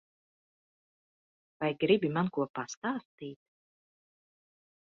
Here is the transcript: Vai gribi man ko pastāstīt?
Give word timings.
Vai 1.59 1.69
gribi 1.85 2.11
man 2.15 2.33
ko 2.39 2.49
pastāstīt? 2.61 3.39